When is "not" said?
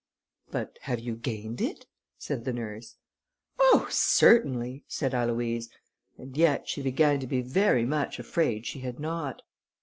8.99-9.43